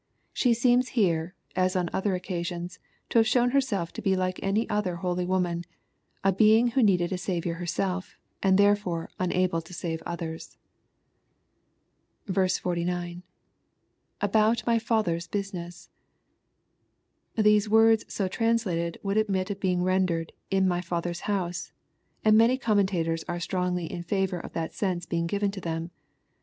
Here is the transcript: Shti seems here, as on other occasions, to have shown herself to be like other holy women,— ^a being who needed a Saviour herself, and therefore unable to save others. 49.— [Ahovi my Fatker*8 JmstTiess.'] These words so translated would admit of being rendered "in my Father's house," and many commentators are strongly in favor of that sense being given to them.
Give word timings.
Shti 0.33 0.55
seems 0.55 0.87
here, 0.97 1.35
as 1.55 1.75
on 1.75 1.87
other 1.93 2.15
occasions, 2.15 2.79
to 3.09 3.19
have 3.19 3.27
shown 3.27 3.51
herself 3.51 3.93
to 3.93 4.01
be 4.01 4.15
like 4.15 4.39
other 4.67 4.95
holy 4.95 5.27
women,— 5.27 5.63
^a 6.25 6.35
being 6.35 6.69
who 6.69 6.81
needed 6.81 7.11
a 7.13 7.19
Saviour 7.19 7.57
herself, 7.57 8.17
and 8.41 8.57
therefore 8.57 9.11
unable 9.19 9.61
to 9.61 9.75
save 9.75 10.01
others. 10.03 10.57
49.— 12.27 13.21
[Ahovi 14.21 14.65
my 14.65 14.79
Fatker*8 14.79 15.29
JmstTiess.'] 15.29 15.89
These 17.35 17.69
words 17.69 18.03
so 18.11 18.27
translated 18.27 18.97
would 19.03 19.17
admit 19.17 19.51
of 19.51 19.59
being 19.59 19.83
rendered 19.83 20.33
"in 20.49 20.67
my 20.67 20.81
Father's 20.81 21.19
house," 21.29 21.71
and 22.25 22.35
many 22.35 22.57
commentators 22.57 23.23
are 23.27 23.39
strongly 23.39 23.85
in 23.85 24.01
favor 24.01 24.39
of 24.39 24.53
that 24.53 24.73
sense 24.73 25.05
being 25.05 25.27
given 25.27 25.51
to 25.51 25.61
them. 25.61 25.91